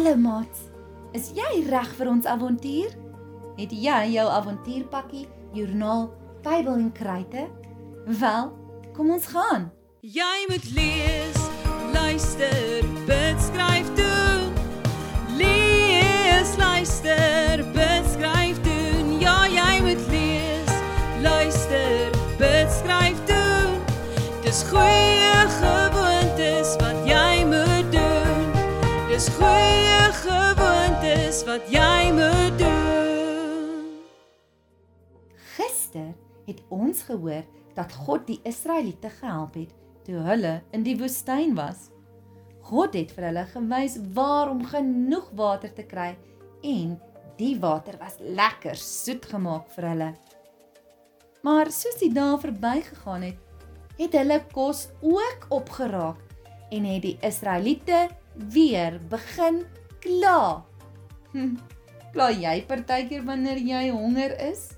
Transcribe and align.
Hallo 0.00 0.16
maat. 0.16 0.60
Is 1.12 1.26
jy 1.36 1.48
reg 1.66 1.88
vir 1.98 2.08
ons 2.08 2.24
avontuur? 2.24 2.92
Het 3.58 3.72
jy 3.84 3.96
jou 4.14 4.22
avontuurpakkie, 4.32 5.26
joernaal, 5.52 6.06
Bybel 6.40 6.78
en 6.78 6.86
kruite? 6.96 7.42
Wel, 8.22 8.48
kom 8.96 9.10
ons 9.12 9.26
gaan. 9.28 9.66
Jy 10.00 10.46
moet 10.48 10.70
lees, 10.72 11.42
luister, 11.92 12.88
bid, 13.10 13.44
skryf 13.44 13.92
doen. 14.00 14.48
Lees, 15.36 16.54
luister, 16.56 17.60
bid, 17.76 18.08
skryf 18.14 18.62
doen. 18.64 19.12
Ja, 19.20 19.36
jy 19.52 19.82
moet 19.84 20.08
lees, 20.08 20.72
luister, 21.20 22.16
bid, 22.40 22.72
skryf 22.80 23.20
doen. 23.28 23.76
Dis 24.48 24.64
goeie 24.72 24.99
wat 31.46 31.68
jy 31.72 32.10
moet 32.12 32.58
doen. 32.58 34.00
Gister 35.56 36.12
het 36.46 36.60
ons 36.68 37.02
gehoor 37.08 37.44
dat 37.76 37.92
God 38.04 38.26
die 38.28 38.40
Israeliete 38.48 39.10
gehelp 39.20 39.54
het 39.56 39.72
toe 40.04 40.20
hulle 40.26 40.60
in 40.76 40.84
die 40.84 40.96
woestyn 41.00 41.54
was. 41.58 41.88
God 42.70 42.94
het 42.98 43.12
vir 43.16 43.30
hulle 43.30 43.44
gewys 43.52 43.96
waar 44.16 44.50
om 44.52 44.64
genoeg 44.68 45.30
water 45.38 45.72
te 45.74 45.86
kry 45.88 46.12
en 46.66 46.96
die 47.40 47.54
water 47.60 47.96
was 48.00 48.18
lekker 48.20 48.76
soet 48.76 49.26
gemaak 49.30 49.70
vir 49.74 49.88
hulle. 49.92 50.10
Maar 51.46 51.70
soos 51.72 51.96
die 52.02 52.12
dae 52.12 52.36
verbygegaan 52.40 53.30
het, 53.30 53.38
het 54.00 54.16
hulle 54.16 54.40
kos 54.52 54.88
ook 55.00 55.46
opgeraak 55.48 56.20
en 56.70 56.88
het 56.88 57.04
die 57.06 57.16
Israeliete 57.24 58.08
weer 58.52 59.00
begin 59.08 59.64
kla. 60.04 60.69
Hm, 61.32 61.56
kla 62.14 62.30
jy 62.34 62.56
partykeer 62.66 63.24
wanneer 63.26 63.60
jy 63.62 63.88
honger 63.94 64.34
is? 64.50 64.70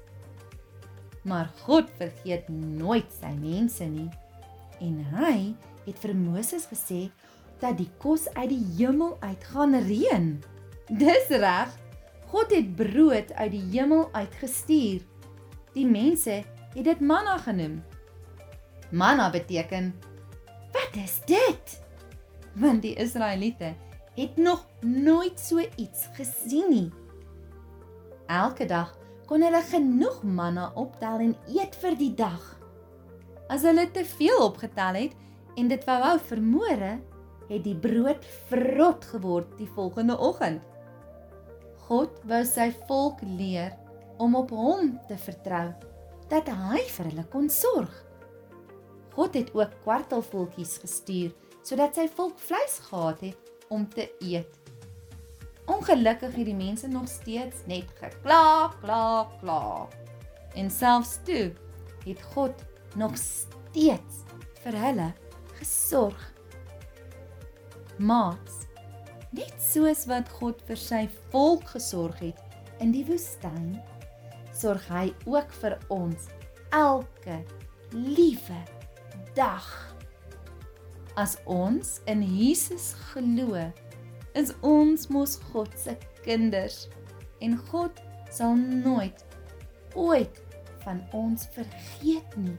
Maar 1.24 1.48
God 1.64 1.90
vergeet 1.96 2.48
nooit 2.50 3.08
sy 3.20 3.30
mense 3.38 3.86
nie. 3.86 4.08
En 4.82 4.98
hy 5.14 5.36
het 5.86 6.00
vir 6.02 6.14
Moses 6.18 6.66
gesê 6.70 7.06
dat 7.62 7.78
die 7.78 7.88
kos 8.02 8.26
uit 8.34 8.50
die 8.50 8.64
hemel 8.76 9.16
uit 9.22 9.46
gaan 9.52 9.78
reën. 9.86 10.34
Dis 10.90 11.30
reg. 11.30 11.70
God 12.32 12.52
het 12.52 12.74
brood 12.76 13.32
uit 13.32 13.52
die 13.52 13.64
hemel 13.74 14.08
uitgestuur. 14.12 15.02
Die 15.76 15.86
mense 15.86 16.42
het 16.74 16.84
dit 16.84 17.00
manna 17.00 17.38
genoem. 17.44 17.80
Manna 18.90 19.30
beteken 19.30 19.92
Wat 20.72 20.96
is 20.96 21.20
dit? 21.28 21.78
Want 22.56 22.82
die 22.82 22.94
Israeliete 23.00 23.74
het 24.16 24.36
nog 24.36 24.66
nooit 24.80 25.40
so 25.40 25.60
iets 25.76 26.08
gesien 26.16 26.68
nie. 26.70 26.88
Elke 28.26 28.66
dag 28.68 28.92
kon 29.28 29.44
hulle 29.44 29.62
genoeg 29.64 30.22
manna 30.22 30.70
optel 30.76 31.22
en 31.24 31.36
eet 31.48 31.76
vir 31.80 31.96
die 31.96 32.12
dag. 32.16 32.42
As 33.52 33.64
hulle 33.68 33.86
te 33.92 34.04
veel 34.04 34.44
opgetel 34.44 34.98
het 35.00 35.16
en 35.56 35.68
dit 35.68 35.86
wou 35.88 35.98
hou 36.04 36.18
vir 36.28 36.42
môre, 36.44 36.92
het 37.48 37.64
die 37.64 37.76
brood 37.76 38.24
vrot 38.48 39.04
geword 39.12 39.56
die 39.58 39.68
volgende 39.74 40.16
oggend. 40.16 40.62
God 41.88 42.20
wou 42.28 42.42
sy 42.48 42.70
volk 42.88 43.20
leer 43.24 43.74
om 44.22 44.36
op 44.38 44.52
hom 44.54 44.94
te 45.08 45.18
vertrou, 45.20 45.72
dat 46.30 46.48
hy 46.48 46.80
vir 46.94 47.10
hulle 47.10 47.24
kon 47.32 47.48
sorg. 47.52 47.92
God 49.12 49.36
het 49.36 49.52
ook 49.56 49.80
kwartelvoeltjies 49.84 50.78
gestuur 50.84 51.32
sodat 51.62 51.96
sy 51.96 52.08
volk 52.16 52.40
vleis 52.42 52.78
gehad 52.88 53.20
het 53.28 53.51
om 53.72 53.86
te 53.88 54.10
eet. 54.20 54.58
Ongelukkig 55.70 56.34
het 56.34 56.48
die 56.48 56.58
mense 56.58 56.88
nog 56.90 57.08
steeds 57.08 57.64
net 57.70 57.88
gekla, 58.00 58.72
kla, 58.82 59.28
kla. 59.40 59.88
En 60.54 60.70
selfs 60.70 61.16
toe 61.24 61.52
het 62.04 62.22
God 62.34 62.64
nog 62.98 63.16
steeds 63.16 64.24
vir 64.64 64.78
hulle 64.84 65.08
gesorg. 65.60 66.28
Maats, 67.96 68.66
net 69.30 69.54
soos 69.62 70.04
wat 70.10 70.28
God 70.40 70.60
vir 70.68 70.80
sy 70.80 71.06
volk 71.32 71.64
gesorg 71.72 72.18
het 72.20 72.40
in 72.82 72.92
die 72.92 73.04
woestyn, 73.06 73.76
sorg 74.52 74.84
hy 74.90 75.08
ook 75.24 75.54
vir 75.62 75.78
ons 75.94 76.28
elke 76.74 77.38
liewe 77.94 78.60
dag. 79.36 79.91
As 81.16 81.36
ons 81.44 82.00
in 82.06 82.22
Jesus 82.22 82.94
glo, 83.12 83.72
is 84.34 84.54
ons 84.64 85.08
mos 85.12 85.36
God 85.52 85.72
se 85.76 85.96
kinders 86.24 86.86
en 87.44 87.58
God 87.68 88.00
sal 88.32 88.56
nooit 88.56 89.24
ooit 89.94 90.40
van 90.86 91.02
ons 91.12 91.44
vergeet 91.52 92.36
nie. 92.40 92.56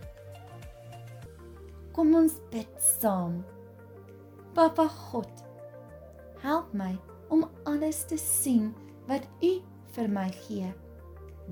Kom 1.94 2.13
ons 2.18 2.38
bid 2.53 2.69
saam. 2.81 3.42
Papa 4.53 4.86
God, 5.09 5.30
help 6.46 6.69
my 6.78 6.94
om 7.34 7.47
alles 7.69 8.03
te 8.09 8.19
sien 8.22 8.69
wat 9.09 9.25
U 9.42 9.56
vir 9.96 10.09
my 10.13 10.30
gee. 10.46 10.69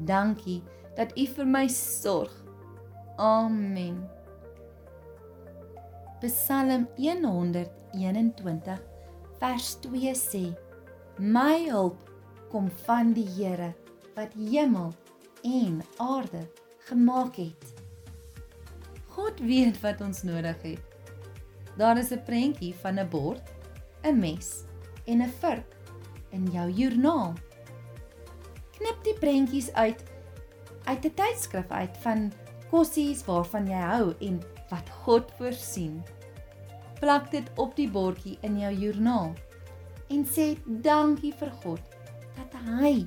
Dankie 0.05 0.61
dat 0.97 1.17
U 1.17 1.25
vir 1.35 1.49
my 1.49 1.65
sorg. 1.71 2.33
Amen. 3.17 4.03
Psalm 6.21 6.87
121 6.97 8.77
vers 9.39 9.69
2 9.81 10.11
sê: 10.13 10.41
My 11.17 11.65
hulp 11.65 11.97
kom 12.51 12.67
van 12.85 13.09
die 13.17 13.25
Here 13.25 13.71
wat 14.13 14.35
hemel 14.37 14.93
en 15.41 15.79
aarde 15.97 16.43
gemaak 16.91 17.39
het. 17.41 17.65
God 19.15 19.41
weet 19.41 19.81
wat 19.81 20.03
ons 20.05 20.21
nodig 20.21 20.61
het. 20.61 20.83
Daar 21.81 21.97
is 21.97 22.13
'n 22.13 22.21
prentjie 22.29 22.75
van 22.83 22.99
'n 22.99 23.09
bord, 23.09 23.41
'n 24.05 24.19
mes 24.19 24.63
en 25.07 25.25
'n 25.25 25.33
vurk 25.41 25.73
in 26.29 26.45
jou 26.53 26.69
joernaal. 26.69 27.33
Knip 28.77 29.03
die 29.03 29.17
prentjies 29.17 29.73
uit 29.73 30.03
uit 30.85 31.05
'n 31.05 31.13
tydskrif 31.13 31.69
uit 31.71 31.97
van 31.97 32.31
kossies 32.71 33.25
waarvan 33.27 33.67
jy 33.67 33.83
hou 33.91 34.11
en 34.23 34.39
wat 34.71 34.89
God 35.03 35.31
voorsien. 35.37 35.99
Plak 37.01 37.31
dit 37.33 37.47
op 37.59 37.75
die 37.75 37.89
bordjie 37.91 38.37
in 38.47 38.59
jou 38.61 38.71
joernaal 38.85 39.33
en 40.11 40.23
sê 40.27 40.53
dankie 40.65 41.33
vir 41.39 41.51
God 41.63 41.97
dat 42.37 42.55
hy 42.67 43.05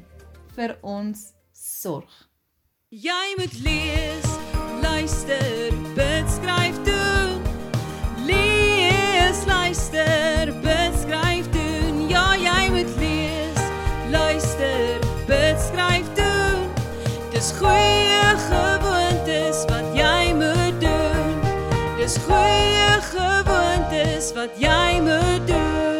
vir 0.56 0.76
ons 0.82 1.30
sorg. 1.56 2.12
Jy 2.94 3.34
moet 3.38 3.56
lees, 3.64 4.28
luister, 4.82 5.74
bid, 5.96 6.28
skryf 6.30 6.78
doen. 6.86 7.40
Lees, 8.28 9.42
luister, 9.50 10.52
bid, 10.62 11.00
skryf 11.02 11.50
doen. 11.56 12.04
Ja, 12.12 12.28
jy 12.38 12.70
moet 12.76 12.94
lees, 13.02 13.66
luister, 14.14 15.02
bid, 15.26 15.58
skryf 15.66 16.14
doen. 16.20 16.70
Dis 17.34 17.50
goeie 17.58 17.93
eie 22.54 23.00
gewoontes 23.10 24.32
wat 24.38 24.50
jy 24.66 25.00
moet 25.00 25.46
doen. 25.46 25.93